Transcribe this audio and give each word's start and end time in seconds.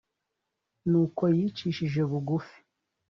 nuko 0.89 1.23
yicishije 1.37 2.01
bugufi 2.11 2.57